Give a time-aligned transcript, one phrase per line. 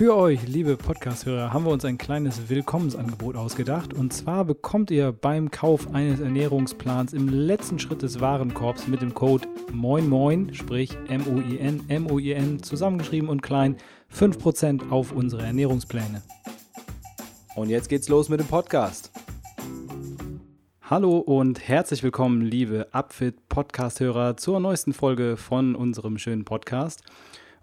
[0.00, 3.92] Für euch, liebe Podcast-Hörer, haben wir uns ein kleines Willkommensangebot ausgedacht.
[3.92, 9.12] Und zwar bekommt ihr beim Kauf eines Ernährungsplans im letzten Schritt des Warenkorbs mit dem
[9.12, 13.76] Code MOINMOIN, sprich M-O-I-N, M-O-I-N, zusammengeschrieben und klein,
[14.10, 16.22] 5% auf unsere Ernährungspläne.
[17.54, 19.10] Und jetzt geht's los mit dem Podcast.
[20.80, 27.02] Hallo und herzlich willkommen, liebe Upfit Podcast-Hörer, zur neuesten Folge von unserem schönen Podcast.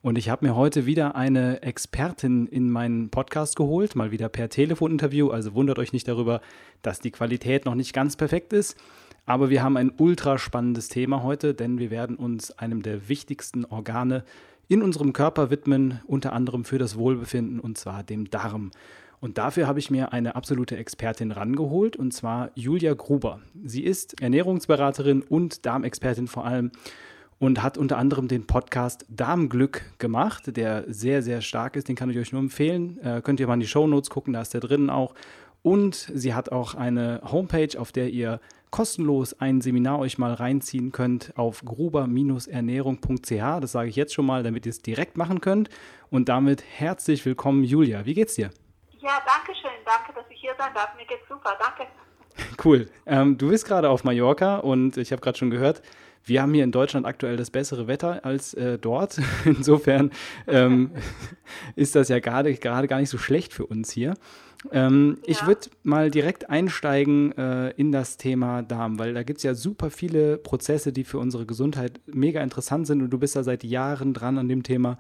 [0.08, 4.48] Und ich habe mir heute wieder eine Expertin in meinen Podcast geholt, mal wieder per
[4.48, 5.32] Telefoninterview.
[5.32, 6.40] Also wundert euch nicht darüber,
[6.82, 8.78] dass die Qualität noch nicht ganz perfekt ist.
[9.26, 13.66] Aber wir haben ein ultra spannendes Thema heute, denn wir werden uns einem der wichtigsten
[13.66, 14.24] Organe
[14.70, 18.72] in unserem Körper widmen, unter anderem für das Wohlbefinden, und zwar dem Darm.
[19.20, 23.42] Und dafür habe ich mir eine absolute Expertin rangeholt, und zwar Julia Gruber.
[23.62, 26.72] Sie ist Ernährungsberaterin und Darmexpertin vor allem
[27.40, 31.88] und hat unter anderem den Podcast Darmglück gemacht, der sehr, sehr stark ist.
[31.88, 33.00] Den kann ich euch nur empfehlen.
[33.04, 35.14] Äh, könnt ihr mal in die Show Notes gucken, da ist der drin auch.
[35.62, 40.92] Und sie hat auch eine Homepage, auf der ihr kostenlos ein Seminar euch mal reinziehen
[40.92, 43.62] könnt auf gruber-ernährung.ch.
[43.62, 45.70] Das sage ich jetzt schon mal, damit ihr es direkt machen könnt.
[46.10, 48.06] Und damit herzlich willkommen, Julia.
[48.06, 48.50] Wie geht's dir?
[49.00, 49.72] Ja, danke schön.
[49.86, 50.96] Danke, dass ich hier sein darf.
[50.96, 51.58] Mir geht's super.
[51.60, 51.92] Danke.
[52.64, 52.88] Cool.
[53.06, 55.82] Ähm, du bist gerade auf Mallorca und ich habe gerade schon gehört,
[56.24, 59.20] wir haben hier in Deutschland aktuell das bessere Wetter als äh, dort.
[59.46, 60.12] Insofern
[60.48, 60.92] ähm,
[61.76, 64.14] ist das ja gerade, gar nicht so schlecht für uns hier.
[64.72, 65.24] Ähm, ja.
[65.28, 69.54] Ich würde mal direkt einsteigen äh, in das Thema Darm, weil da gibt es ja
[69.54, 73.64] super viele Prozesse, die für unsere Gesundheit mega interessant sind und du bist da seit
[73.64, 74.98] Jahren dran an dem Thema.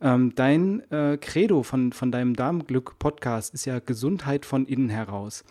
[0.00, 5.44] Ähm, dein äh, Credo von, von deinem Darmglück-Podcast ist ja Gesundheit von innen heraus.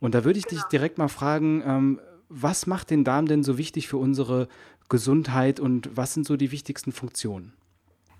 [0.00, 0.60] Und da würde ich genau.
[0.60, 4.48] dich direkt mal fragen, ähm, was macht den Darm denn so wichtig für unsere
[4.88, 7.56] Gesundheit und was sind so die wichtigsten Funktionen?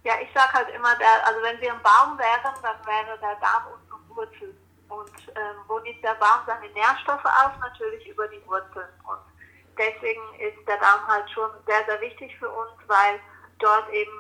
[0.05, 3.35] Ja, ich sage halt immer, der, also wenn wir ein Baum wären, dann wäre der
[3.37, 4.55] Darm unsere Wurzel.
[4.89, 7.59] Und ähm, wo nimmt der Baum seine Nährstoffe auf?
[7.61, 8.89] Natürlich über die Wurzeln.
[9.03, 9.19] Und
[9.77, 13.19] deswegen ist der Darm halt schon sehr, sehr wichtig für uns, weil
[13.59, 14.13] dort eben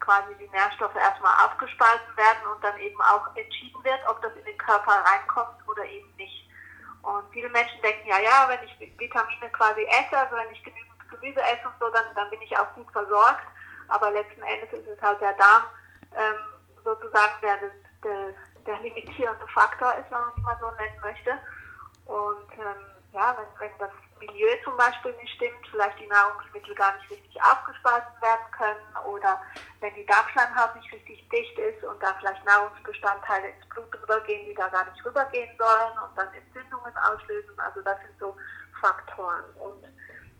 [0.00, 4.44] quasi die Nährstoffe erstmal aufgespalten werden und dann eben auch entschieden wird, ob das in
[4.44, 6.49] den Körper reinkommt oder eben nicht.
[7.02, 10.90] Und viele Menschen denken, ja, ja, wenn ich Vitamine quasi esse, also wenn ich genügend
[11.10, 13.46] Gemüse esse und so, dann, dann bin ich auch gut versorgt.
[13.88, 15.64] Aber letzten Endes ist es halt der Darm
[16.16, 16.36] ähm,
[16.84, 17.56] sozusagen der,
[18.04, 18.34] der,
[18.66, 21.30] der limitierende Faktor ist, wenn man es mal so nennen möchte.
[22.06, 23.90] Und ähm, ja, wenn, wenn das
[24.20, 29.40] Milieu zum Beispiel nicht stimmt, vielleicht die Nahrungsmittel gar nicht richtig aufgespalten werden können oder
[29.80, 34.54] wenn die Darmschleimhaut nicht richtig dicht ist und da vielleicht Nahrungsbestandteile ins Blut rübergehen, die
[34.54, 37.58] da gar nicht rübergehen sollen und dann Entzündungen auslösen.
[37.58, 38.36] Also das sind so
[38.80, 39.44] Faktoren.
[39.58, 39.84] Und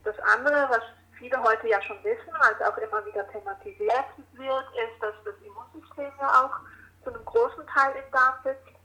[0.04, 0.82] das andere, was
[1.18, 6.12] viele heute ja schon wissen, als auch immer wieder thematisiert wird, ist, dass das Immunsystem
[6.20, 6.56] ja auch
[7.04, 8.76] zu einem großen Teil im Darm sitzt.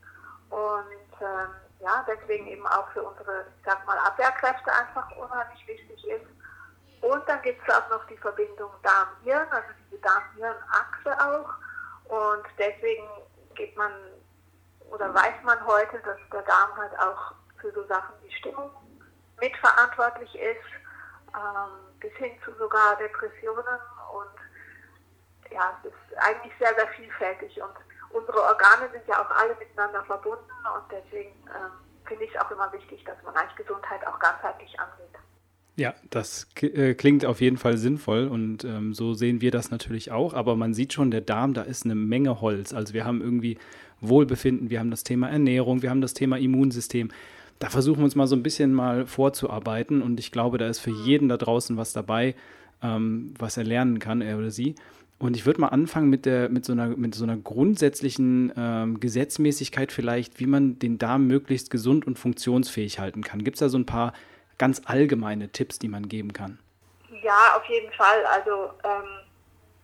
[0.50, 6.06] Und ähm, ja, deswegen eben auch für unsere, ich sag mal, Abwehrkräfte einfach unheimlich wichtig
[6.08, 6.26] ist.
[7.02, 11.50] Und dann gibt es auch noch die Verbindung Darm-Hirn, also diese Darm-Hirn-Achse auch.
[12.08, 13.06] Und deswegen
[13.54, 13.92] geht man
[14.90, 18.70] oder weiß man heute, dass der Darm halt auch für so Sachen wie Stimmung
[19.40, 20.66] mitverantwortlich ist,
[21.34, 23.80] ähm, bis hin zu sogar Depressionen.
[24.12, 27.60] Und ja, es ist eigentlich sehr, sehr vielfältig.
[27.60, 27.76] Und
[28.10, 31.72] unsere Organe sind ja auch alle miteinander verbunden und deswegen ähm,
[32.06, 35.14] finde ich es auch immer wichtig, dass man eigentlich Gesundheit auch ganzheitlich angeht.
[35.78, 40.10] Ja, das äh, klingt auf jeden Fall sinnvoll und ähm, so sehen wir das natürlich
[40.10, 40.32] auch.
[40.32, 42.72] Aber man sieht schon, der Darm, da ist eine Menge Holz.
[42.72, 43.58] Also wir haben irgendwie
[44.00, 47.10] Wohlbefinden, wir haben das Thema Ernährung, wir haben das Thema Immunsystem.
[47.58, 50.78] Da versuchen wir uns mal so ein bisschen mal vorzuarbeiten und ich glaube, da ist
[50.78, 52.34] für jeden da draußen was dabei,
[52.82, 54.76] ähm, was er lernen kann, er oder sie.
[55.18, 59.00] Und ich würde mal anfangen mit, der, mit, so, einer, mit so einer grundsätzlichen ähm,
[59.00, 63.42] Gesetzmäßigkeit vielleicht, wie man den Darm möglichst gesund und funktionsfähig halten kann.
[63.44, 64.12] Gibt es da so ein paar
[64.58, 66.58] ganz allgemeine Tipps, die man geben kann?
[67.22, 68.24] Ja, auf jeden Fall.
[68.26, 69.20] Also ähm,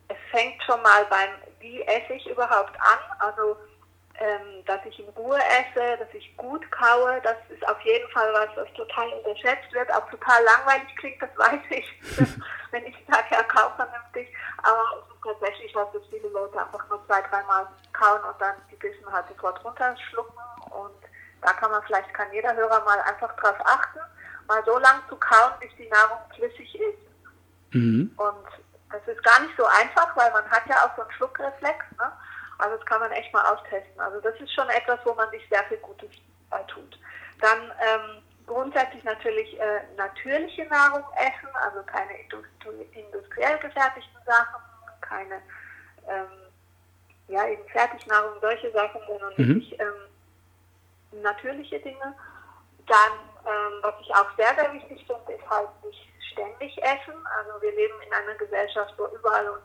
[0.09, 1.31] es fängt schon mal beim,
[1.61, 2.99] wie esse ich überhaupt an?
[3.19, 3.57] Also
[4.23, 8.33] ähm, dass ich in Ruhe esse, dass ich gut kaue, das ist auf jeden Fall
[8.33, 11.87] was, was total unterschätzt wird, auch total langweilig klingt, das weiß ich,
[12.71, 14.29] wenn ich sage, ja, kau vernünftig,
[14.63, 18.55] aber es ist tatsächlich was, dass viele Leute einfach nur zwei, dreimal kauen und dann
[18.71, 20.39] die Bissen halt sofort runterschlucken
[20.71, 21.03] und
[21.41, 24.01] da kann man vielleicht, kann jeder Hörer mal einfach drauf achten,
[24.53, 27.75] mal so lang zu kauen, bis die Nahrung flüssig ist.
[27.75, 28.13] Mhm.
[28.17, 28.47] Und
[28.91, 31.79] das ist gar nicht so einfach, weil man hat ja auch so einen Schluckreflex.
[31.99, 32.13] Ne?
[32.59, 34.01] Also das kann man echt mal austesten.
[34.01, 36.11] Also das ist schon etwas, wo man sich sehr viel Gutes
[36.51, 36.99] bei tut.
[37.41, 42.13] Dann ähm, grundsätzlich natürlich äh, natürliche Nahrung essen, also keine
[42.93, 44.63] industriell gefertigten Sachen,
[45.01, 45.37] keine
[46.09, 46.53] ähm,
[47.29, 49.49] ja, eben Fertignahrung, solche Sachen, sondern mhm.
[49.49, 52.15] wirklich ähm, natürliche Dinge.
[52.87, 53.13] Dann,
[53.47, 57.15] ähm, was ich auch sehr, sehr wichtig finde, ist halt nicht ständig essen.
[57.39, 59.65] Also wir leben in einer Gesellschaft, wo überall und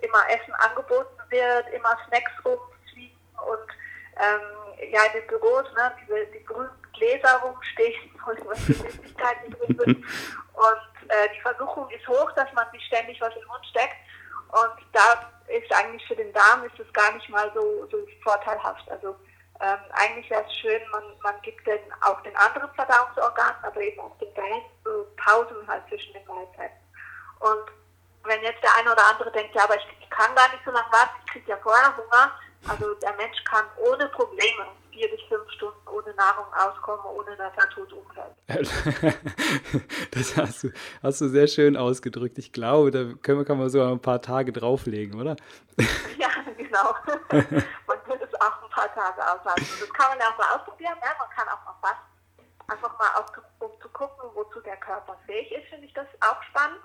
[0.00, 3.70] immer Essen angeboten wird, immer Snacks rumfliegen und
[4.18, 8.10] ähm, ja, in den Büros, ne, diese, die grünen Gläser rumstehen
[8.44, 10.04] was für Süßigkeiten drin sind.
[10.54, 13.96] Und äh, die Versuchung ist hoch, dass man sich ständig was in den Mund steckt.
[14.48, 18.90] Und da ist eigentlich für den Darm ist es gar nicht mal so, so vorteilhaft.
[18.90, 19.16] Also
[19.60, 24.00] ähm, eigentlich wäre es schön, man, man gibt den, auch den anderen Verdauungsorganen, aber eben
[24.00, 26.76] auch den Darm so Pausen halt zwischen den Mahlzeiten.
[27.40, 27.66] Und
[28.24, 30.70] wenn jetzt der eine oder andere denkt, ja, aber ich, ich kann gar nicht so
[30.70, 32.32] lange warten, ich kriege ja vorher Hunger.
[32.68, 37.52] Also der Mensch kann ohne Probleme vier bis fünf Stunden ohne Nahrung auskommen, ohne dass
[37.56, 38.34] er tot umfällt.
[40.10, 40.70] das hast du,
[41.02, 42.38] hast du sehr schön ausgedrückt.
[42.38, 45.36] Ich glaube, da können wir, kann man sogar ein paar Tage drauflegen, oder?
[46.18, 46.94] ja, genau.
[47.86, 49.66] man könnte auch ein paar Tage aushalten.
[49.80, 50.98] Das kann man ja auch mal ausprobieren.
[51.02, 51.10] Ja?
[51.18, 52.16] Man kann auch mal fasten.
[52.68, 53.26] Einfach mal, auf,
[53.60, 56.82] um zu gucken, wozu der Körper fähig ist, finde ich das auch spannend.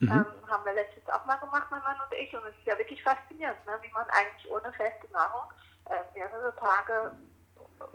[0.00, 0.10] Mhm.
[0.10, 2.34] Ähm, haben wir letztens auch mal gemacht, mein Mann und ich.
[2.34, 3.78] Und es ist ja wirklich faszinierend, ne?
[3.82, 5.52] wie man eigentlich ohne feste Nahrung
[5.90, 7.12] äh, mehrere Tage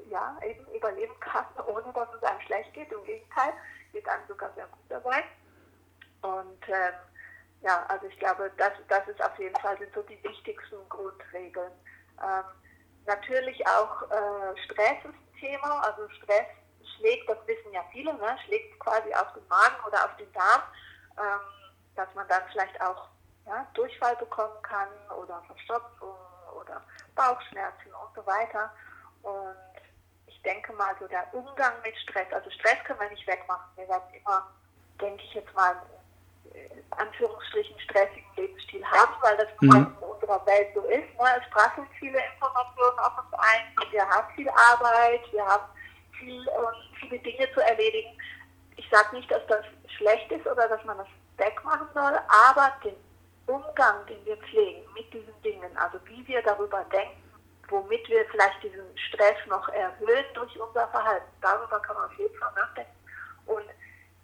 [0.10, 2.92] ja, eben überleben kann, ohne dass es einem schlecht geht.
[2.92, 3.54] Im Gegenteil,
[3.92, 5.24] geht einem sogar sehr gut dabei.
[6.22, 6.94] Und ähm,
[7.62, 11.72] ja, also ich glaube, das, das ist auf jeden Fall sind so die wichtigsten Grundregeln.
[12.22, 12.44] Ähm,
[13.06, 15.82] natürlich auch äh, Stress ist ein Thema.
[15.82, 16.48] Also Stress
[16.98, 20.62] schlägt, das wissen ja viele, ne, schlägt quasi auf den Magen oder auf den Darm,
[21.18, 23.08] ähm, dass man dann vielleicht auch
[23.46, 26.16] ja, Durchfall bekommen kann oder Verstopfung
[26.60, 26.82] oder
[27.16, 28.72] Bauchschmerzen und so weiter.
[29.22, 29.56] Und
[30.44, 33.66] denke mal, so der Umgang mit Stress, also Stress können wir nicht wegmachen.
[33.76, 34.50] Wir werden immer,
[35.00, 35.76] denke ich jetzt mal,
[36.92, 39.94] Anführungsstrichen stressigen Lebensstil haben, weil das mhm.
[40.00, 41.10] in unserer Welt so ist.
[41.20, 41.42] Ne?
[41.42, 45.66] Es prasseln viele Informationen auf uns ein, wir haben viel Arbeit, wir haben
[46.18, 48.18] viel, äh, viele Dinge zu erledigen.
[48.76, 49.66] Ich sage nicht, dass das
[49.98, 51.08] schlecht ist oder dass man das
[51.38, 52.20] wegmachen soll,
[52.50, 52.96] aber den
[53.48, 57.22] Umgang, den wir pflegen mit diesen Dingen, also wie wir darüber denken,
[57.70, 61.28] womit wir vielleicht diesen Stress noch erhöhen durch unser Verhalten.
[61.42, 62.92] Darüber kann man auf jeden Fall nachdenken.
[63.46, 63.66] Und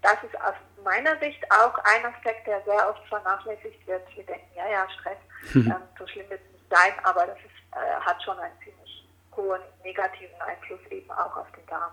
[0.01, 4.03] das ist aus meiner Sicht auch ein Aspekt, der sehr oft vernachlässigt wird.
[4.15, 5.17] Wir denken, ja, ja, Stress,
[5.53, 5.71] mhm.
[5.71, 9.07] ähm, so schlimm wird es nicht sein, aber das ist, äh, hat schon einen ziemlich
[9.35, 11.91] hohen negativen Einfluss eben auch auf den Darm.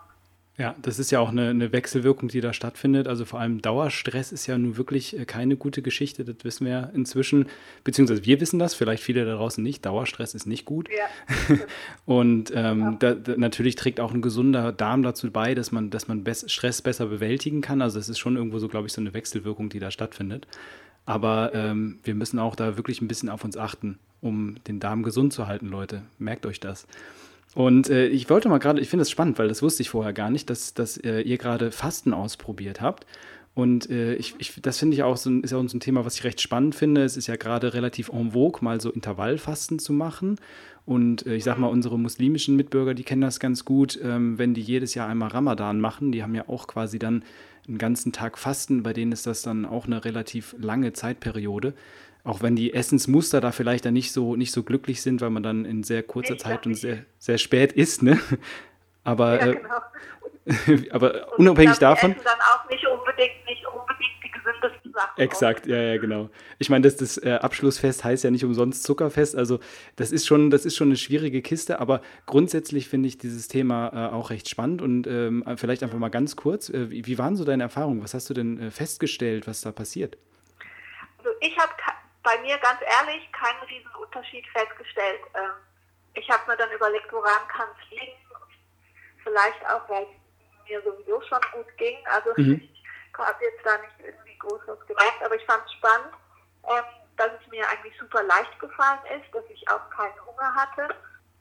[0.58, 3.08] Ja, das ist ja auch eine, eine, Wechselwirkung, die da stattfindet.
[3.08, 6.24] Also vor allem Dauerstress ist ja nun wirklich äh, keine gute Geschichte.
[6.24, 7.46] Das wissen wir ja inzwischen,
[7.84, 9.84] beziehungsweise wir wissen das, vielleicht viele da draußen nicht.
[9.84, 10.88] Dauerstress ist nicht gut.
[10.88, 11.56] Ja.
[12.06, 12.96] Und ähm, ja.
[12.98, 16.34] da, da, natürlich trägt auch ein gesunder Darm dazu bei, dass man, dass man Be
[16.34, 17.82] Stress besser bewältigen kann.
[17.82, 20.46] Also es ist schon irgendwo so, glaube ich, so eine Wechselwirkung, die da stattfindet.
[21.04, 25.02] Aber ähm, wir müssen auch da wirklich ein bisschen auf uns achten, um den Darm
[25.02, 26.02] gesund zu halten, Leute.
[26.18, 26.86] Merkt euch das.
[27.56, 30.12] Und äh, ich wollte mal gerade, ich finde es spannend, weil das wusste ich vorher
[30.12, 33.06] gar nicht, dass, dass äh, ihr gerade Fasten ausprobiert habt.
[33.54, 36.16] Und äh, ich, ich, das finde ich auch so, ist ja uns ein Thema, was
[36.16, 37.02] ich recht spannend finde.
[37.02, 40.36] Es ist ja gerade relativ en vogue, mal so Intervallfasten zu machen.
[40.84, 44.52] Und äh, ich sage mal, unsere muslimischen Mitbürger, die kennen das ganz gut, ähm, wenn
[44.52, 46.12] die jedes Jahr einmal Ramadan machen.
[46.12, 47.24] Die haben ja auch quasi dann
[47.68, 48.82] einen ganzen Tag Fasten.
[48.82, 51.74] Bei denen ist das dann auch eine relativ lange Zeitperiode.
[52.24, 55.42] Auch wenn die Essensmuster da vielleicht dann nicht so, nicht so glücklich sind, weil man
[55.42, 58.18] dann in sehr kurzer ich Zeit und sehr, sehr spät isst, ne?
[59.04, 60.88] Aber, ja, äh, genau.
[60.92, 62.14] aber unabhängig glaub, davon.
[62.24, 65.20] dann auch nicht unbedingt, nicht unbedingt die gesündesten Sachen.
[65.20, 66.30] Exakt, ja, ja, genau.
[66.58, 69.36] Ich meine, das, das äh, Abschlussfest heißt ja nicht umsonst Zuckerfest.
[69.36, 69.60] Also
[69.96, 73.88] das ist schon, das ist schon eine schwierige Kiste, aber grundsätzlich finde ich dieses Thema
[73.92, 76.70] äh, auch recht spannend und ähm, vielleicht einfach mal ganz kurz.
[76.70, 78.02] Äh, wie, wie, waren so deine Erfahrungen?
[78.02, 80.16] Was hast du denn äh, festgestellt, was da passiert?
[81.18, 81.72] Also ich habe
[82.22, 85.20] bei mir ganz ehrlich keinen riesen Unterschied festgestellt.
[85.34, 85.52] Ähm,
[86.14, 88.16] ich habe mir dann überlegt, woran kann es liegen.
[89.22, 91.98] Vielleicht auch, weil es mir sowieso schon gut ging.
[92.06, 92.62] Also mhm.
[92.62, 92.82] ich
[93.18, 96.14] habe jetzt da nicht groß was gemacht, aber ich fand es spannend,
[96.68, 96.84] ähm,
[97.16, 100.94] dass es mir eigentlich super leicht gefallen ist, dass ich auch keinen Hunger hatte.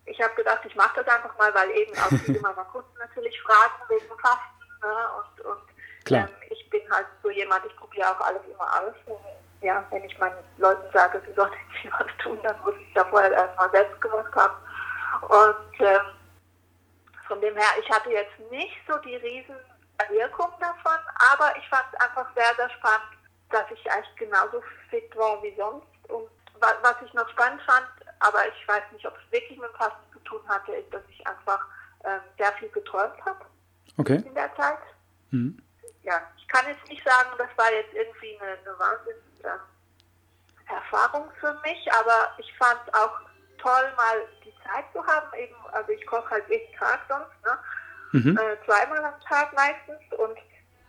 [0.06, 3.40] Ich habe gedacht, ich mache das einfach mal, weil eben auch viele meiner Kunden natürlich
[3.42, 4.66] fragen wegen Fasten.
[4.82, 5.08] Ne?
[5.18, 8.96] Und, und ähm, ich bin halt so jemand, ich probiere auch alles immer aus
[9.66, 11.52] ja, wenn ich meinen Leuten sage, sie sollen
[11.84, 14.56] nicht was tun, dann muss ich ja vorher erstmal selbst gemacht haben.
[15.22, 16.02] Und ähm,
[17.28, 19.56] von dem her, ich hatte jetzt nicht so die riesen
[20.10, 20.98] Wirkung davon,
[21.34, 23.18] aber ich fand es einfach sehr, sehr spannend,
[23.50, 25.86] dass ich eigentlich genauso fit war wie sonst.
[26.10, 26.28] Und
[26.60, 27.86] was ich noch spannend fand,
[28.20, 31.02] aber ich weiß nicht, ob es wirklich mit dem Fasten zu tun hatte, ist, dass
[31.10, 31.68] ich einfach
[32.04, 33.44] ähm, sehr viel geträumt habe
[33.98, 34.24] okay.
[34.26, 34.80] in der Zeit.
[35.32, 35.62] Mhm.
[36.04, 41.92] Ja, ich kann jetzt nicht sagen, das war jetzt irgendwie eine, eine Wahnsinns-Erfahrung für mich,
[41.94, 43.20] aber ich fand es auch
[43.58, 45.34] toll, mal die Zeit zu haben.
[45.36, 47.58] Eben, also ich koche halt jeden Tag sonst, ne?
[48.16, 48.38] Mhm.
[48.38, 50.38] Äh, zweimal am Tag meistens und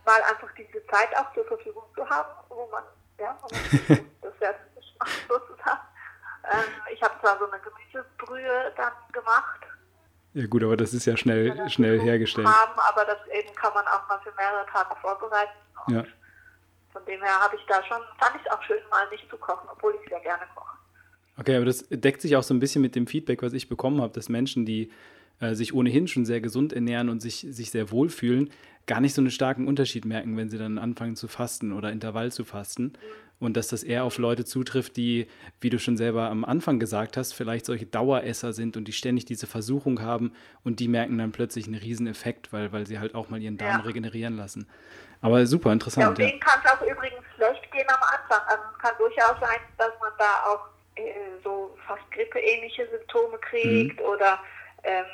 [0.05, 2.83] mal einfach diese Zeit auch zur Verfügung zu haben, wo man,
[3.19, 4.63] ja, wo man das selbst
[4.97, 5.81] macht sozusagen.
[6.49, 9.59] Ähm, ich habe zwar so eine Gemüsebrühe dann gemacht.
[10.35, 12.47] Ja gut, aber das ist ja schnell, ja, schnell hergestellt.
[12.47, 15.57] Haben, aber das eben kann man auch mal für mehrere Tage vorbereiten.
[15.89, 16.05] ja.
[16.93, 19.37] Von dem her habe ich da schon, fand ich es auch schön, mal nicht zu
[19.37, 20.77] kochen, obwohl ich sehr gerne koche.
[21.37, 24.01] Okay, aber das deckt sich auch so ein bisschen mit dem Feedback, was ich bekommen
[24.01, 24.91] habe, dass Menschen, die
[25.39, 28.49] äh, sich ohnehin schon sehr gesund ernähren und sich, sich sehr wohlfühlen,
[28.87, 32.31] gar nicht so einen starken Unterschied merken, wenn sie dann anfangen zu fasten oder Intervall
[32.31, 32.93] zu fasten.
[33.39, 35.27] Und dass das eher auf Leute zutrifft, die,
[35.61, 39.25] wie du schon selber am Anfang gesagt hast, vielleicht solche Daueresser sind und die ständig
[39.25, 43.29] diese Versuchung haben und die merken dann plötzlich einen Rieseneffekt, weil, weil sie halt auch
[43.29, 43.85] mal ihren Darm ja.
[43.85, 44.67] regenerieren lassen.
[45.21, 46.03] Aber super interessant.
[46.03, 48.41] Ja, und denen kann es auch übrigens schlecht gehen am Anfang.
[48.47, 51.13] Also es kann durchaus sein, dass man da auch äh,
[51.43, 54.05] so fast grippeähnliche Symptome kriegt mhm.
[54.05, 54.39] oder
[54.83, 55.05] ähm,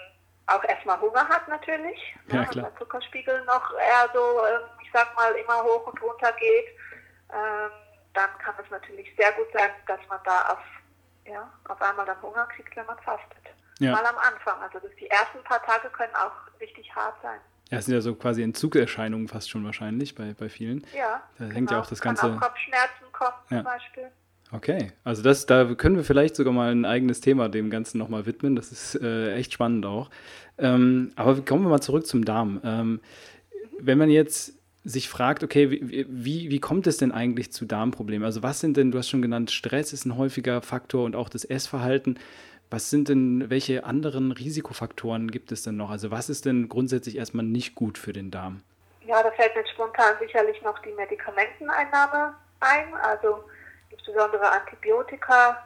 [0.48, 2.66] auch erstmal Hunger hat natürlich, ja, ne, klar.
[2.66, 6.68] der Zuckerspiegel noch eher so, ähm, ich sag mal, immer hoch und runter geht,
[7.32, 7.72] ähm,
[8.14, 10.60] dann kann es natürlich sehr gut sein, dass man da auf,
[11.26, 13.44] ja, auf einmal dann Hunger kriegt, wenn man fastet.
[13.80, 13.94] Ja.
[13.94, 14.62] Mal am Anfang.
[14.62, 17.40] Also die ersten paar Tage können auch richtig hart sein.
[17.70, 20.86] Ja, es sind ja so quasi Entzugserscheinungen fast schon wahrscheinlich bei, bei vielen.
[20.94, 21.24] Ja.
[21.38, 21.56] Da genau.
[21.56, 21.86] hängt ja genau.
[21.86, 22.22] auch das Ganze.
[22.22, 23.58] Kann auch Kopfschmerzen kommen ja.
[23.58, 24.12] zum Beispiel.
[24.54, 28.28] Okay, also das, da können wir vielleicht sogar mal ein eigenes Thema dem Ganzen nochmal
[28.28, 28.56] widmen.
[28.56, 30.12] Das ist äh, echt spannend auch.
[30.60, 32.62] Ähm, aber kommen wir mal zurück zum Darm.
[32.64, 33.02] Ähm,
[33.80, 38.26] wenn man jetzt sich fragt, okay, wie, wie, wie kommt es denn eigentlich zu Darmproblemen?
[38.26, 41.30] Also was sind denn, du hast schon genannt, Stress ist ein häufiger Faktor und auch
[41.30, 42.20] das Essverhalten.
[42.70, 45.90] Was sind denn, welche anderen Risikofaktoren gibt es denn noch?
[45.90, 48.62] Also was ist denn grundsätzlich erstmal nicht gut für den Darm?
[49.08, 52.94] Ja, da fällt mir spontan sicherlich noch die Medikamenteneinnahme ein.
[53.02, 53.44] Also
[53.94, 55.64] insbesondere Antibiotika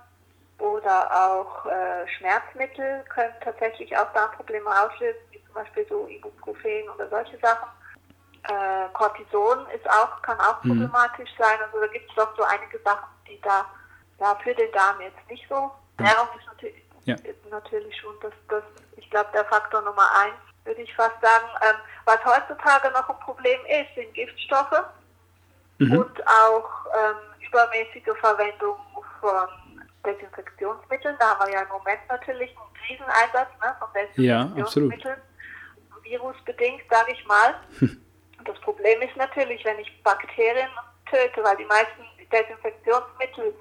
[0.59, 7.09] oder auch äh, Schmerzmittel können tatsächlich auch Darmprobleme auslösen, wie zum Beispiel so Ibuprofen oder
[7.09, 7.69] solche Sachen.
[8.43, 10.69] Äh, Cortison ist auch, kann auch mhm.
[10.69, 11.57] problematisch sein.
[11.65, 13.65] Also da gibt es doch so einige Sachen, die da
[14.19, 15.71] ja, für den Darm jetzt nicht so.
[15.97, 17.15] Ernährung ist natürlich, ja.
[17.15, 18.63] ist natürlich schon das, das
[18.95, 21.47] ich glaube, der Faktor Nummer eins, würde ich fast sagen.
[21.61, 24.83] Ähm, was heutzutage noch ein Problem ist, sind Giftstoffe
[25.77, 25.99] mhm.
[25.99, 28.77] und auch ähm, übermäßige Verwendung
[29.19, 29.49] von
[30.05, 31.15] Desinfektionsmitteln.
[31.19, 35.17] Da haben wir ja im Moment natürlich einen Rieseneinsatz ne, von Desinfektionsmitteln.
[35.17, 37.55] Ja, Virusbedingt, sage ich mal.
[38.45, 40.69] Das Problem ist natürlich, wenn ich Bakterien
[41.09, 43.53] töte, weil die meisten Desinfektionsmittel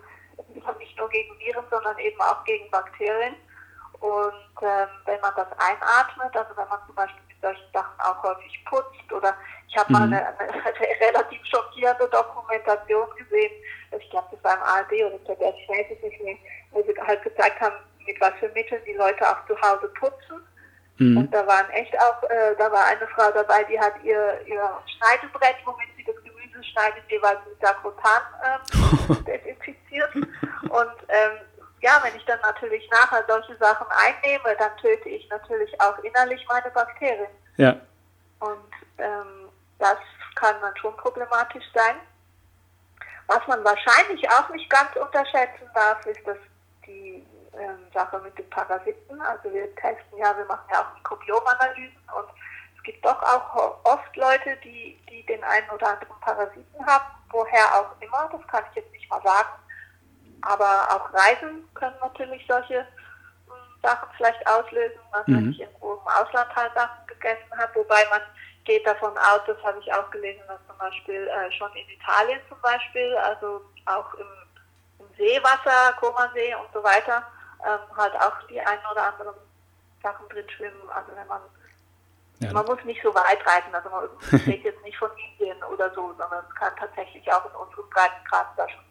[0.52, 3.34] sind nicht nur gegen Viren, sondern eben auch gegen Bakterien.
[4.00, 8.64] Und ähm, wenn man das einatmet, also wenn man zum Beispiel solchen Sachen auch häufig
[8.64, 9.34] putzt oder
[9.68, 9.98] ich habe mhm.
[9.98, 13.52] mal eine, eine, eine, relativ schockierende Dokumentation gesehen,
[13.98, 16.36] ich glaube, das war im ARD oder ZDF, ich weiß es nicht mehr,
[16.72, 17.76] wo sie halt gezeigt haben,
[18.06, 20.40] mit was für Mitteln die Leute auch zu Hause putzen.
[20.98, 21.18] Mhm.
[21.18, 24.70] Und da waren echt auch, äh, da war eine Frau dabei, die hat ihr, ihr
[24.96, 30.14] Schneidebrett, womit sie das Gemüse schneidet, jeweils mit Sakrotan ähm, desinfiziert.
[30.14, 31.38] Und ähm,
[31.80, 36.44] ja, wenn ich dann natürlich nachher solche Sachen einnehme, dann töte ich natürlich auch innerlich
[36.48, 37.30] meine Bakterien.
[37.56, 37.76] Ja.
[38.40, 39.98] Und ähm, das
[40.34, 41.96] kann dann schon problematisch sein.
[43.26, 46.38] Was man wahrscheinlich auch nicht ganz unterschätzen darf, ist, dass
[46.86, 47.26] die
[47.58, 49.20] ähm, Sache mit den Parasiten.
[49.20, 52.28] Also wir testen ja, wir machen ja auch Mikrobiomanalysen und
[52.76, 57.64] es gibt doch auch oft Leute, die, die den einen oder anderen Parasiten haben, woher
[57.74, 59.48] auch immer, das kann ich jetzt nicht mal sagen.
[60.46, 62.84] Aber auch Reisen können natürlich solche äh,
[63.82, 65.50] Sachen vielleicht auslösen, also mhm.
[65.50, 68.20] ich irgendwo im Ausland halt Sachen gegessen habe, wobei man
[68.64, 72.40] geht davon aus, das habe ich auch gelesen, dass zum Beispiel äh, schon in Italien
[72.48, 74.26] zum Beispiel, also auch im,
[74.98, 77.22] im Seewasser, Komasee und so weiter,
[77.64, 79.34] ähm, halt auch die ein oder anderen
[80.02, 80.90] Sachen drin schwimmen.
[80.90, 81.40] Also wenn man
[82.40, 82.52] ja.
[82.52, 84.08] man muss nicht so weit reisen, also man
[84.40, 88.46] steht jetzt nicht von Indien oder so, sondern es kann tatsächlich auch in unserem Breitengrad
[88.56, 88.84] da schon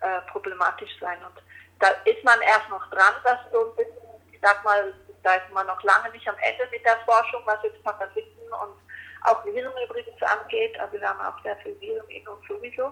[0.00, 1.18] äh, problematisch sein.
[1.24, 1.42] Und
[1.78, 4.92] da ist man erst noch dran, dass so ein bisschen, ich sag mal,
[5.22, 8.76] da ist man noch lange nicht am Ende mit der Forschung, was jetzt Parasiten und
[9.22, 10.78] auch Viren übrigens angeht.
[10.78, 12.86] Also wir haben auch sehr viel Viren in uns sowieso.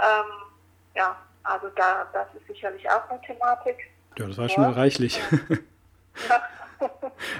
[0.00, 0.32] Ähm,
[0.94, 3.90] ja, also da, das ist sicherlich auch eine Thematik.
[4.18, 5.20] Ja, das war schon mal reichlich.
[6.28, 6.42] Ja.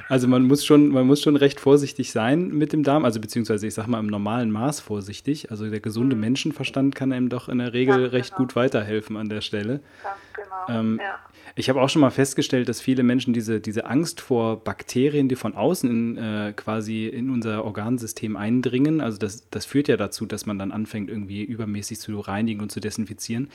[0.09, 3.67] Also man muss schon, man muss schon recht vorsichtig sein mit dem Darm, also beziehungsweise
[3.67, 5.51] ich sag mal im normalen Maß vorsichtig.
[5.51, 6.23] Also der gesunde mhm.
[6.23, 8.39] Menschenverstand kann einem doch in der Regel Ganz recht genau.
[8.39, 9.81] gut weiterhelfen an der Stelle.
[10.03, 10.81] Ganz genau.
[10.81, 11.19] Ähm, ja.
[11.57, 15.37] Ich habe auch schon mal festgestellt, dass viele Menschen diese, diese Angst vor Bakterien, die
[15.37, 20.27] von außen in, äh, quasi in unser Organsystem eindringen, also das, das führt ja dazu,
[20.27, 23.49] dass man dann anfängt, irgendwie übermäßig zu reinigen und zu desinfizieren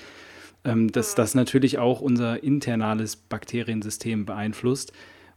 [0.66, 1.18] ähm, dass mhm.
[1.18, 4.92] das natürlich auch unser internales Bakteriensystem beeinflusst.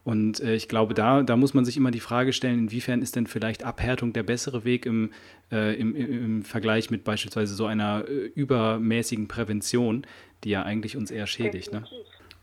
[0.09, 3.15] Und äh, ich glaube, da, da muss man sich immer die Frage stellen, inwiefern ist
[3.15, 5.12] denn vielleicht Abhärtung der bessere Weg im,
[5.53, 10.07] äh, im, im Vergleich mit beispielsweise so einer äh, übermäßigen Prävention,
[10.45, 11.73] die ja eigentlich uns eher schädigt.
[11.73, 11.85] Ne?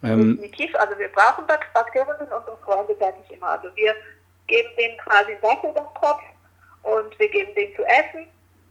[0.03, 0.75] Ähm, Definitiv.
[0.75, 3.47] Also wir brauchen Bakterien und unsere Freunde, sage ich immer.
[3.47, 3.95] Also wir
[4.45, 6.21] geben denen quasi Wasser im Kopf
[6.83, 8.27] und wir geben denen zu essen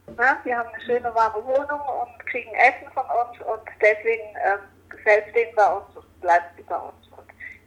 [0.07, 0.37] Ne?
[0.43, 4.59] Wir haben eine schöne warme Wohnung und kriegen Essen von uns und deswegen ähm,
[4.89, 7.04] gefällt es denen bei uns und bleibt es bei uns.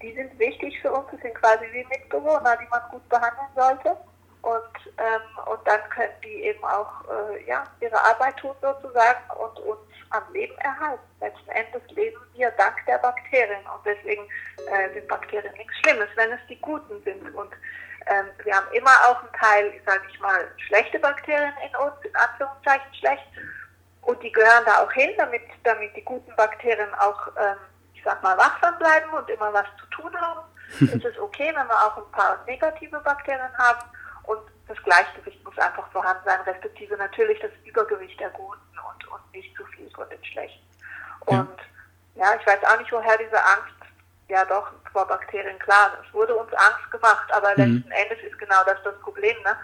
[0.00, 3.96] Die sind wichtig für uns, das sind quasi wie Mitbewohner, die man gut behandeln sollte.
[4.42, 9.58] Und, ähm, und dann können die eben auch äh, ja, ihre Arbeit tun sozusagen und
[9.60, 11.02] uns am Leben erhalten.
[11.20, 14.26] Letzten Endes leben wir dank der Bakterien und deswegen
[14.70, 17.34] äh, sind Bakterien nichts Schlimmes, wenn es die Guten sind.
[17.34, 17.52] Und
[18.06, 22.14] ähm, wir haben immer auch einen Teil, sage ich mal, schlechte Bakterien in uns, in
[22.16, 23.26] Anführungszeichen schlecht.
[24.02, 27.58] Und die gehören da auch hin, damit, damit die guten Bakterien auch, ähm,
[27.92, 30.40] ich sag mal, wachsam bleiben und immer was zu tun haben.
[30.80, 33.84] es ist okay, wenn wir auch ein paar negative Bakterien haben.
[34.24, 39.32] Und das Gleichgewicht muss einfach vorhanden sein, respektive natürlich das Übergewicht der Guten und, und
[39.32, 40.64] nicht zu viel von den Schlechten.
[41.26, 41.56] Und
[42.14, 42.32] ja.
[42.32, 43.74] ja, ich weiß auch nicht, woher diese Angst
[44.28, 47.56] ja doch vor Bakterien, klar, es wurde uns Angst gemacht, aber mhm.
[47.56, 49.36] letzten Endes ist genau das das Problem.
[49.42, 49.56] Ne?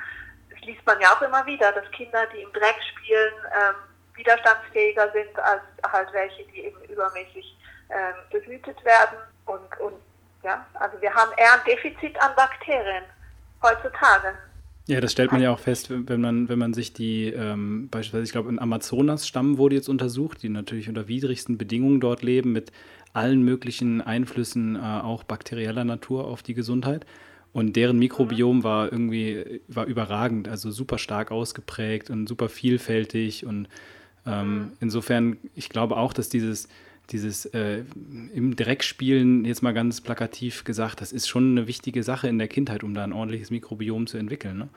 [0.51, 3.75] Das liest man ja auch immer wieder, dass Kinder, die im Dreck spielen, ähm,
[4.15, 7.59] widerstandsfähiger sind als halt welche, die eben übermäßig
[7.91, 9.19] ähm, behütet werden.
[9.47, 10.01] Und, und
[10.45, 13.05] ja, also wir haben eher ein Defizit an Bakterien
[13.63, 14.35] heutzutage.
[14.87, 18.25] Ja, das stellt man ja auch fest, wenn man, wenn man sich die, ähm, beispielsweise,
[18.25, 22.71] ich glaube, ein Amazonas-Stamm wurde jetzt untersucht, die natürlich unter widrigsten Bedingungen dort leben, mit
[23.15, 27.07] allen möglichen Einflüssen, äh, auch bakterieller Natur auf die Gesundheit.
[27.55, 33.47] Und deren Mikrobiom war irgendwie, war überragend, also super stark ausgeprägt und super vielfältig.
[33.47, 33.69] Und
[34.27, 34.73] ähm, mhm.
[34.81, 36.69] insofern, ich glaube auch, dass dieses,
[37.11, 37.85] dieses äh,
[38.33, 42.39] im Dreck spielen, jetzt mal ganz plakativ gesagt, das ist schon eine wichtige Sache in
[42.39, 44.59] der Kindheit, um da ein ordentliches Mikrobiom zu entwickeln.
[44.59, 44.69] Ne?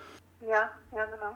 [0.42, 1.36] Ja, ja, genau.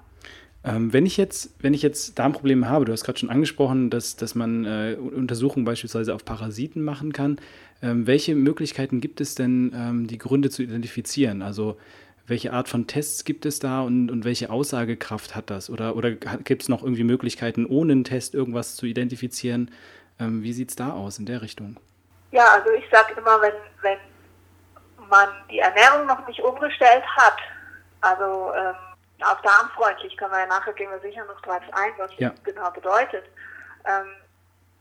[0.64, 4.16] Ähm, wenn ich jetzt, wenn ich jetzt Darmprobleme habe, du hast gerade schon angesprochen, dass,
[4.16, 7.38] dass man äh, Untersuchungen beispielsweise auf Parasiten machen kann.
[7.82, 11.42] Ähm, welche Möglichkeiten gibt es denn, ähm, die Gründe zu identifizieren?
[11.42, 11.78] Also
[12.28, 15.72] welche Art von Tests gibt es da und, und welche Aussagekraft hat das?
[15.72, 19.72] Oder, oder gibt es noch irgendwie Möglichkeiten, ohne einen Test irgendwas zu identifizieren?
[20.22, 21.80] Ähm, wie sieht es da aus in der Richtung?
[22.32, 23.98] Ja, also ich sage immer, wenn, wenn
[25.10, 27.38] man die Ernährung noch nicht umgestellt hat,
[28.02, 28.76] also ähm,
[29.24, 32.30] auf darmfreundlich, können wir ja nachher gehen wir sicher noch drauf ein, was ja.
[32.30, 33.26] das genau bedeutet.
[33.86, 34.08] Ähm,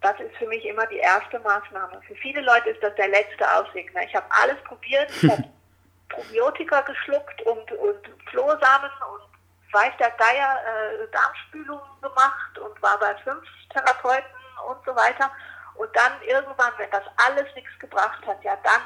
[0.03, 2.01] das ist für mich immer die erste Maßnahme.
[2.07, 3.93] Für viele Leute ist das der letzte Ausweg.
[3.95, 4.05] Ne?
[4.07, 5.45] Ich habe alles probiert, ich habe
[6.11, 13.15] Probiotika geschluckt und, und Flohsamen und weiß der Geier äh, Darmspülungen gemacht und war bei
[13.23, 15.31] fünf Therapeuten und so weiter.
[15.75, 18.83] Und dann irgendwann, wenn das alles nichts gebracht hat, ja, dann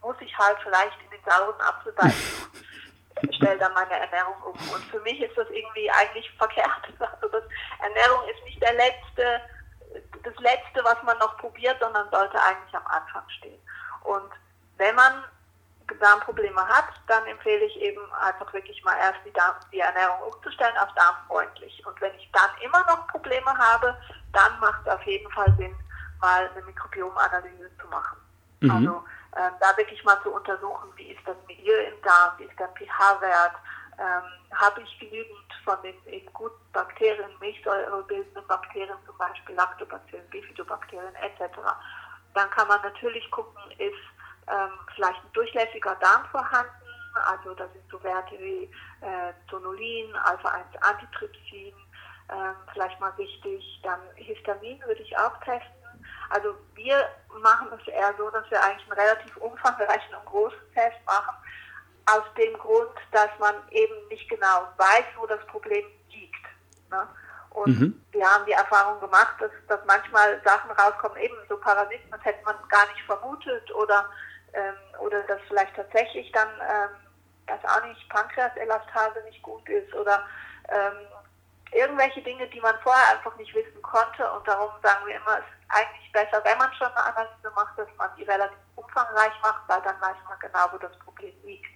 [0.00, 2.46] muss ich halt vielleicht in den sauren Apfel beißen
[3.22, 4.68] und stelle dann meine Ernährung um.
[4.70, 6.68] Und für mich ist das irgendwie eigentlich verkehrt.
[6.98, 7.44] Also das,
[7.80, 9.40] Ernährung ist nicht der letzte,
[10.22, 13.60] das Letzte, was man noch probiert, sondern sollte eigentlich am Anfang stehen.
[14.02, 14.30] Und
[14.76, 15.24] wenn man
[16.00, 20.76] Darmprobleme hat, dann empfehle ich eben einfach wirklich mal erst die, Darm, die Ernährung umzustellen
[20.78, 21.84] auf darmfreundlich.
[21.86, 23.96] Und wenn ich dann immer noch Probleme habe,
[24.32, 25.74] dann macht es auf jeden Fall Sinn,
[26.20, 28.16] mal eine Mikrobiomanalyse zu machen.
[28.60, 28.70] Mhm.
[28.70, 32.58] Also äh, da wirklich mal zu untersuchen, wie ist das Milieu im Darm, wie ist
[32.58, 33.54] der pH-Wert,
[33.98, 41.14] ähm, habe ich genügend von den eben guten Bakterien, milchsäurebildenden Bakterien, zum Beispiel Lactobacillen, Bifidobakterien
[41.16, 41.56] etc.
[42.34, 43.94] Dann kann man natürlich gucken, ist
[44.52, 46.70] ähm, vielleicht ein durchlässiger Darm vorhanden,
[47.14, 51.74] also da sind so Werte wie äh, Zonulin, Alpha-1-Antitrypsin,
[52.28, 52.34] äh,
[52.72, 55.70] vielleicht mal wichtig, dann Histamin würde ich auch testen.
[56.30, 57.08] Also wir
[57.40, 61.34] machen es eher so, dass wir eigentlich einen relativ umfangreichen und großen Test machen,
[62.06, 66.46] aus dem Grund, dass man eben nicht genau weiß, wo das Problem liegt.
[66.90, 67.06] Ne?
[67.50, 68.02] Und mhm.
[68.12, 72.44] wir haben die Erfahrung gemacht, dass, dass manchmal Sachen rauskommen, eben so Parasiten, das hätte
[72.44, 74.06] man gar nicht vermutet oder
[74.54, 76.90] ähm, oder dass vielleicht tatsächlich dann, ähm,
[77.46, 80.24] weiß auch nicht, Pankreaselastase nicht gut ist oder
[80.68, 81.06] ähm,
[81.72, 85.44] irgendwelche Dinge, die man vorher einfach nicht wissen konnte und darum sagen wir immer, es
[85.44, 89.68] ist eigentlich besser, wenn man schon eine Analyse macht, dass man die relativ umfangreich macht,
[89.68, 91.66] weil dann weiß man genau, wo das Problem liegt.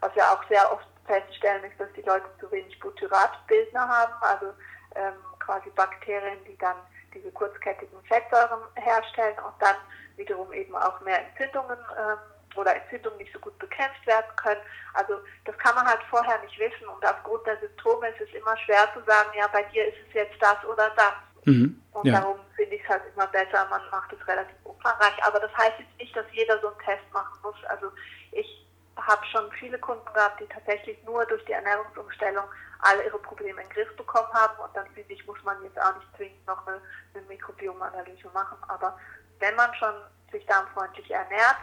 [0.00, 4.54] Was wir auch sehr oft feststellen, ist, dass die Leute zu wenig Butyratbildner haben, also
[4.94, 6.76] ähm, quasi Bakterien, die dann
[7.12, 9.76] diese kurzkettigen Fettsäuren herstellen und dann
[10.16, 12.18] wiederum eben auch mehr Entzündungen ähm,
[12.56, 14.60] oder Entzündungen nicht so gut bekämpft werden können.
[14.94, 18.56] Also das kann man halt vorher nicht wissen und aufgrund der Symptome ist es immer
[18.58, 21.14] schwer zu sagen, ja, bei dir ist es jetzt das oder das.
[21.46, 22.20] Mhm, und ja.
[22.20, 25.22] darum finde ich es halt immer besser, man macht es relativ umfangreich.
[25.24, 27.56] Aber das heißt jetzt nicht, dass jeder so einen Test machen muss.
[27.68, 27.90] Also
[28.32, 32.44] ich habe schon viele Kunden gehabt, die tatsächlich nur durch die Ernährungsumstellung
[32.80, 34.58] alle ihre Probleme in den Griff bekommen haben.
[34.62, 36.80] Und dann finde ich, muss man jetzt auch nicht zwingend noch eine,
[37.14, 38.56] eine Mikrobiomanalyse machen.
[38.68, 38.98] Aber
[39.40, 39.94] wenn man schon
[40.32, 41.56] sich darmfreundlich ernährt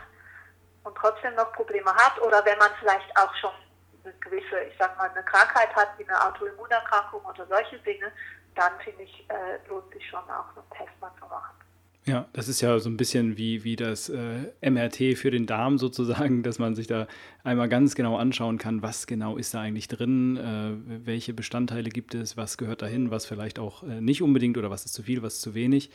[0.83, 3.51] und trotzdem noch Probleme hat oder wenn man vielleicht auch schon
[4.03, 8.11] eine gewisse, ich sag mal, eine Krankheit hat, wie eine Autoimmunerkrankung oder solche Dinge,
[8.55, 11.55] dann finde ich, äh, lohnt sich schon auch einen Test mal zu machen.
[12.11, 15.77] Ja, das ist ja so ein bisschen wie, wie das äh, MRT für den Darm
[15.77, 17.07] sozusagen, dass man sich da
[17.45, 22.13] einmal ganz genau anschauen kann, was genau ist da eigentlich drin, äh, welche Bestandteile gibt
[22.13, 25.21] es, was gehört dahin, was vielleicht auch äh, nicht unbedingt oder was ist zu viel,
[25.21, 25.89] was ist zu wenig.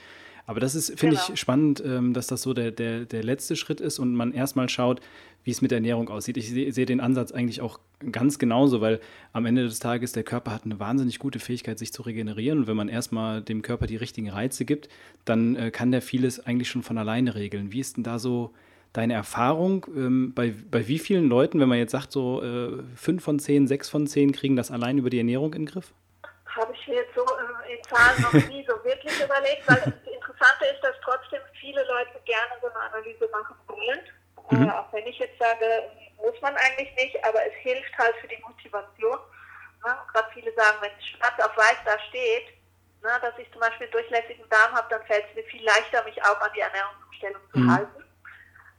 [0.46, 1.29] Aber das ist, finde genau.
[1.35, 4.70] ich, spannend, ähm, dass das so der, der, der letzte Schritt ist und man erstmal
[4.70, 5.02] schaut,
[5.44, 6.38] wie es mit der Ernährung aussieht.
[6.38, 7.79] Ich sehe seh den Ansatz eigentlich auch
[8.12, 9.00] ganz genauso, weil
[9.32, 12.61] am Ende des Tages der Körper hat eine wahnsinnig gute Fähigkeit, sich zu regenerieren.
[12.61, 14.88] Und wenn man erstmal dem Körper die richtigen Reize gibt,
[15.24, 17.72] dann äh, kann der vieles eigentlich schon von alleine regeln.
[17.72, 18.54] Wie ist denn da so
[18.92, 19.87] deine Erfahrung?
[19.94, 23.66] Ähm, bei, bei wie vielen Leuten, wenn man jetzt sagt, so äh, fünf von zehn,
[23.66, 25.92] sechs von zehn kriegen das allein über die Ernährung in den Griff?
[26.46, 29.94] Habe ich mir jetzt so äh, in Zahlen noch nie so wirklich überlegt, weil
[30.37, 34.00] Interessante ist, dass trotzdem viele Leute gerne so eine Analyse machen wollen.
[34.50, 34.68] Mhm.
[34.68, 35.64] Äh, auch wenn ich jetzt sage,
[36.16, 39.18] muss man eigentlich nicht, aber es hilft halt für die Motivation.
[39.85, 39.96] Ne?
[40.12, 42.48] Gerade viele sagen, wenn schwarz auf weiß da steht,
[43.02, 46.22] ne, dass ich zum Beispiel durchlässigen Darm habe, dann fällt es mir viel leichter, mich
[46.22, 47.68] auch an die Ernährungsumstellung mhm.
[47.68, 48.05] zu halten.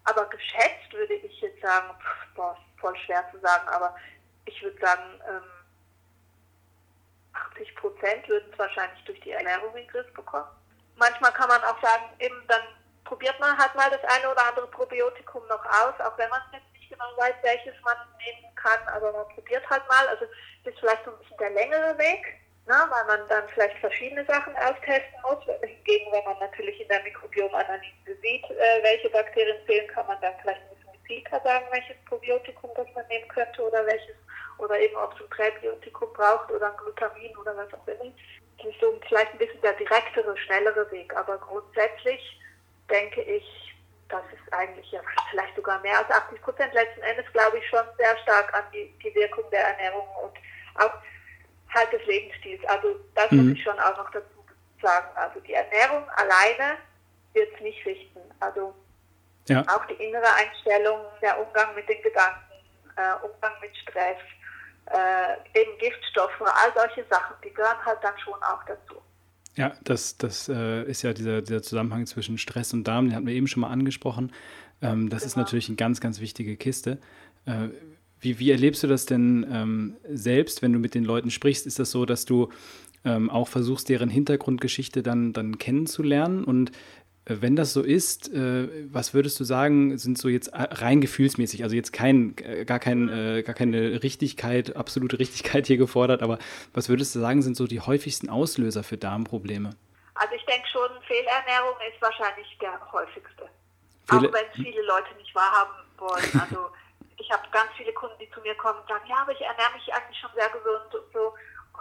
[0.05, 3.95] Aber geschätzt würde ich jetzt sagen, pff, boah, voll schwer zu sagen, aber
[4.45, 5.43] ich würde sagen, ähm,
[7.33, 10.47] 80 Prozent würden es wahrscheinlich durch die Ernährung in den Griff bekommen
[10.97, 12.61] manchmal kann man auch sagen, eben dann
[13.05, 16.71] probiert man halt mal das eine oder andere Probiotikum noch aus, auch wenn man jetzt
[16.73, 20.07] nicht genau weiß, welches man nehmen kann, aber man probiert halt mal.
[20.07, 20.25] Also
[20.63, 22.25] das ist vielleicht so ein bisschen der längere Weg,
[22.65, 25.43] ne, weil man dann vielleicht verschiedene Sachen austesten muss.
[25.61, 30.33] Hingegen, wenn man natürlich in der Mikrobiomanalyse sieht, äh, welche Bakterien fehlen, kann man dann
[30.41, 34.15] vielleicht ein bisschen gezielter sagen, welches Probiotikum das man nehmen könnte oder welches
[34.57, 38.11] oder eben ob es ein Präbiotikum braucht oder ein Glutamin oder was auch immer.
[38.57, 42.39] Das ist so vielleicht ein bisschen der direktere, schnellere Weg, aber grundsätzlich
[42.89, 43.66] denke ich,
[44.09, 46.73] das ist eigentlich ja vielleicht sogar mehr als 80 Prozent.
[46.73, 50.33] Letzten Endes glaube ich schon sehr stark an die, die Wirkung der Ernährung und
[50.81, 50.93] auch
[51.73, 52.63] halt des Lebensstils.
[52.65, 53.49] Also das mhm.
[53.49, 54.45] muss ich schon auch noch dazu
[54.81, 55.07] sagen.
[55.15, 56.77] Also die Ernährung alleine
[57.33, 58.19] wird es nicht richten.
[58.39, 58.73] Also
[59.47, 59.61] ja.
[59.61, 62.41] auch die innere Einstellung, der Umgang mit den Gedanken,
[62.95, 64.17] äh, Umgang mit Stress,
[64.91, 69.01] äh, eben Giftstoffe, all solche Sachen, die gehören halt dann schon auch dazu.
[69.57, 73.25] Ja, das, das äh, ist ja dieser, dieser Zusammenhang zwischen Stress und Darm, den hatten
[73.25, 74.31] wir eben schon mal angesprochen.
[74.81, 75.27] Ähm, das genau.
[75.27, 76.99] ist natürlich eine ganz, ganz wichtige Kiste.
[77.45, 77.69] Äh,
[78.19, 81.65] wie, wie erlebst du das denn ähm, selbst, wenn du mit den Leuten sprichst?
[81.65, 82.49] Ist das so, dass du
[83.03, 86.43] ähm, auch versuchst, deren Hintergrundgeschichte dann, dann kennenzulernen?
[86.43, 86.71] Und
[87.29, 91.75] wenn das so ist, äh, was würdest du sagen, sind so jetzt rein gefühlsmäßig, also
[91.75, 96.39] jetzt kein, äh, gar, kein, gar keine Richtigkeit, absolute Richtigkeit hier gefordert, aber
[96.73, 99.71] was würdest du sagen, sind so die häufigsten Auslöser für Darmprobleme?
[100.15, 103.49] Also ich denke schon, Fehlernährung ist wahrscheinlich der häufigste.
[104.09, 106.41] Fehle auch wenn es viele Leute nicht wahrhaben wollen.
[106.41, 106.69] Also
[107.17, 109.73] ich habe ganz viele Kunden, die zu mir kommen und sagen, ja, aber ich ernähre
[109.73, 111.33] mich eigentlich schon sehr gesund und so.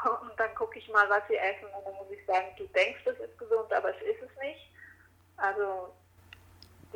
[0.04, 3.00] Und dann gucke ich mal, was sie essen und dann muss ich sagen, du denkst,
[3.06, 4.15] es ist gesund, aber es ist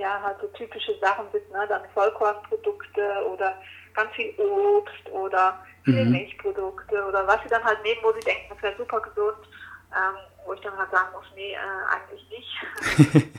[0.00, 3.54] ja, halt so typische Sachen sind, ne, dann Vollkornprodukte oder
[3.94, 6.12] ganz viel Obst oder viel mhm.
[6.12, 9.46] Milchprodukte oder was sie dann halt nehmen, wo sie denken, das wäre super gesund,
[9.94, 11.58] ähm, wo ich dann halt sagen muss, nee, äh,
[11.90, 13.38] eigentlich nicht.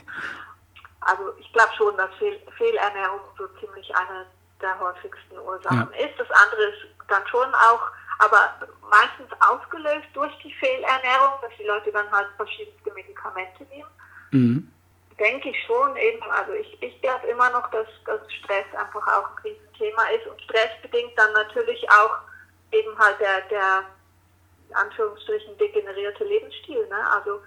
[1.00, 4.26] also ich glaube schon, dass Fehl Fehlernährung so ziemlich eine
[4.60, 6.06] der häufigsten Ursachen ja.
[6.06, 6.18] ist.
[6.18, 7.82] Das andere ist dann schon auch,
[8.20, 8.54] aber
[8.88, 13.90] meistens ausgelöst durch die Fehlernährung, dass die Leute dann halt verschiedenste Medikamente nehmen.
[14.30, 14.72] Mhm
[15.18, 19.30] denke ich schon eben, also ich, ich glaube immer noch, dass, dass Stress einfach auch
[19.30, 22.18] ein Riesenthema ist und Stress bedingt dann natürlich auch
[22.72, 23.84] eben halt der, der
[24.68, 27.10] in Anführungsstrichen degenerierte Lebensstil, ne?
[27.10, 27.40] also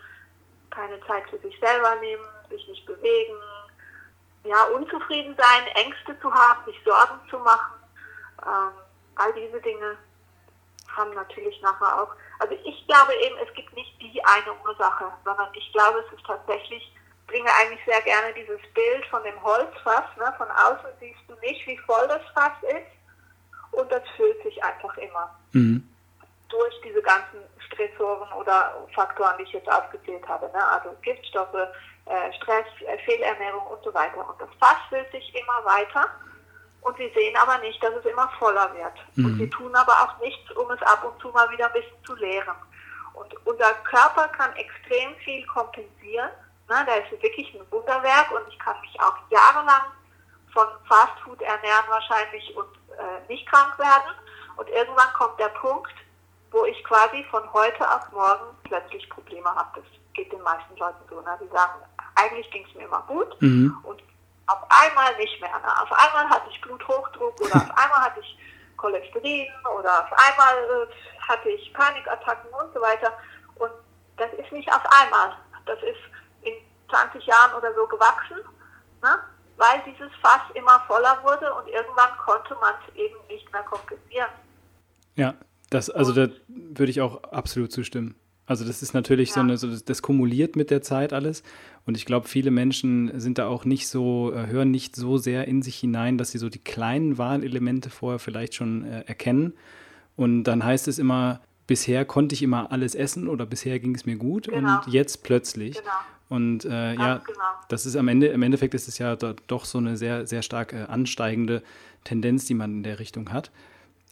[0.69, 3.35] keine Zeit für sich selber nehmen, sich nicht bewegen,
[4.43, 7.73] ja, unzufrieden sein, Ängste zu haben, sich Sorgen zu machen,
[8.45, 8.73] ähm,
[9.15, 9.97] all diese Dinge
[10.95, 15.49] haben natürlich nachher auch, also ich glaube eben, es gibt nicht die eine Ursache, sondern
[15.53, 16.94] ich glaube, es ist tatsächlich
[17.27, 20.05] bringe eigentlich sehr gerne dieses Bild von dem Holzfass.
[20.17, 20.33] Ne?
[20.37, 22.91] Von außen siehst du nicht, wie voll das Fass ist
[23.71, 25.35] und das füllt sich einfach immer.
[25.51, 25.87] Mhm.
[26.49, 30.49] Durch diese ganzen Stressoren oder Faktoren, die ich jetzt aufgezählt habe.
[30.53, 30.65] Ne?
[30.67, 31.53] Also Giftstoffe,
[32.05, 34.17] äh, Stress, äh, Fehlernährung und so weiter.
[34.17, 36.09] Und das Fass füllt sich immer weiter
[36.81, 38.93] und sie sehen aber nicht, dass es immer voller wird.
[39.15, 39.25] Mhm.
[39.25, 42.05] Und sie tun aber auch nichts, um es ab und zu mal wieder ein bisschen
[42.05, 42.55] zu leeren.
[43.13, 46.29] Und unser Körper kann extrem viel kompensieren.
[46.69, 46.83] Ne?
[46.85, 49.91] Da ist wirklich ein Wunderwerk und ich kann mich auch jahrelang
[50.53, 54.15] von Fastfood ernähren wahrscheinlich und äh, nicht krank werden.
[54.57, 55.91] Und irgendwann kommt der Punkt,
[56.51, 59.81] wo ich quasi von heute auf morgen plötzlich Probleme habe.
[59.81, 61.19] Das geht den meisten Leuten so.
[61.21, 61.37] Ne?
[61.41, 61.81] Die sagen,
[62.15, 63.77] eigentlich ging es mir immer gut mhm.
[63.83, 64.01] und
[64.47, 65.59] auf einmal nicht mehr.
[65.59, 65.81] Ne?
[65.81, 68.37] Auf einmal hatte ich Bluthochdruck oder auf einmal hatte ich
[68.77, 69.47] Cholesterin
[69.77, 73.11] oder auf einmal äh, hatte ich Panikattacken und so weiter.
[73.55, 73.71] Und
[74.17, 75.35] das ist nicht auf einmal.
[75.65, 75.99] Das ist
[76.95, 78.37] 20 Jahren oder so gewachsen,
[79.01, 79.19] ne?
[79.57, 84.29] weil dieses Fass immer voller wurde und irgendwann konnte man es eben nicht mehr kompensieren.
[85.15, 85.35] Ja,
[85.69, 88.15] das, also da würde ich auch absolut zustimmen.
[88.47, 89.35] Also das ist natürlich ja.
[89.35, 91.41] so eine, so das, das, kumuliert mit der Zeit alles.
[91.85, 95.47] Und ich glaube, viele Menschen sind da auch nicht so, äh, hören nicht so sehr
[95.47, 99.53] in sich hinein, dass sie so die kleinen Wahlelemente vorher vielleicht schon äh, erkennen.
[100.15, 104.05] Und dann heißt es immer, bisher konnte ich immer alles essen oder bisher ging es
[104.05, 104.81] mir gut genau.
[104.85, 105.77] und jetzt plötzlich.
[105.77, 105.91] Genau.
[106.27, 107.39] Und äh, ja, genau.
[107.69, 110.73] das ist am Ende, im Endeffekt ist es ja doch so eine sehr, sehr stark
[110.73, 111.61] äh, ansteigende
[112.03, 113.51] Tendenz, die man in der Richtung hat.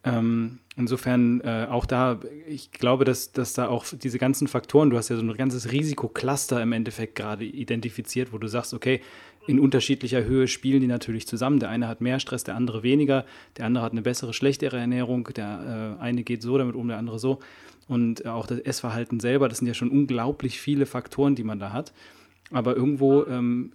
[0.06, 4.98] Ähm, insofern äh, auch da, ich glaube, dass, dass da auch diese ganzen Faktoren, du
[4.98, 9.00] hast ja so ein ganzes Risikocluster im Endeffekt gerade identifiziert, wo du sagst, okay,
[9.48, 11.60] in unterschiedlicher Höhe spielen die natürlich zusammen.
[11.60, 13.26] Der eine hat mehr Stress, der andere weniger,
[13.58, 16.98] der andere hat eine bessere, schlechtere Ernährung, der äh, eine geht so damit um, der
[16.98, 17.40] andere so.
[17.88, 21.74] Und auch das Essverhalten selber, das sind ja schon unglaublich viele Faktoren, die man da
[21.74, 21.94] hat.
[22.52, 23.74] Aber irgendwo ähm,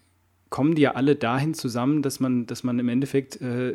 [0.51, 3.75] kommen die ja alle dahin zusammen, dass man, dass man im Endeffekt äh,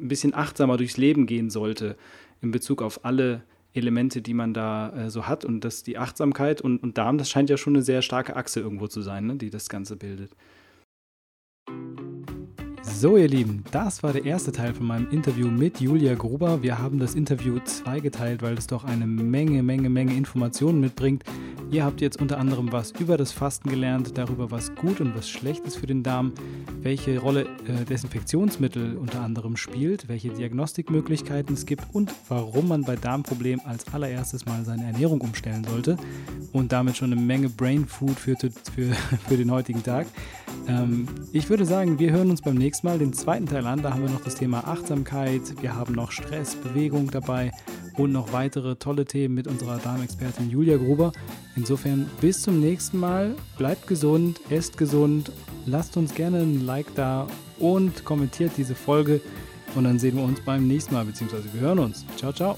[0.00, 1.96] ein bisschen achtsamer durchs Leben gehen sollte
[2.40, 3.42] in Bezug auf alle
[3.74, 5.44] Elemente, die man da äh, so hat.
[5.44, 8.60] Und dass die Achtsamkeit und, und Darm, das scheint ja schon eine sehr starke Achse
[8.60, 10.32] irgendwo zu sein, ne, die das Ganze bildet.
[13.00, 16.64] So, ihr Lieben, das war der erste Teil von meinem Interview mit Julia Gruber.
[16.64, 21.22] Wir haben das Interview zweigeteilt, weil es doch eine Menge, Menge, Menge Informationen mitbringt.
[21.70, 25.30] Ihr habt jetzt unter anderem was über das Fasten gelernt, darüber, was gut und was
[25.30, 26.32] schlecht ist für den Darm,
[26.80, 32.96] welche Rolle äh, Desinfektionsmittel unter anderem spielt, welche Diagnostikmöglichkeiten es gibt und warum man bei
[32.96, 35.98] Darmproblemen als allererstes mal seine Ernährung umstellen sollte
[36.52, 38.50] und damit schon eine Menge Brain Food für, für,
[39.28, 40.08] für den heutigen Tag.
[40.68, 43.82] Ähm, ich würde sagen, wir hören uns beim nächsten Mal den zweiten Teil an.
[43.82, 47.50] Da haben wir noch das Thema Achtsamkeit, wir haben noch Stress, Bewegung dabei
[47.96, 51.12] und noch weitere tolle Themen mit unserer Darmexpertin Julia Gruber.
[51.56, 53.34] Insofern bis zum nächsten Mal.
[53.56, 55.32] Bleibt gesund, esst gesund,
[55.66, 57.26] lasst uns gerne ein Like da
[57.58, 59.20] und kommentiert diese Folge.
[59.74, 62.04] Und dann sehen wir uns beim nächsten Mal, beziehungsweise wir hören uns.
[62.16, 62.56] Ciao, ciao.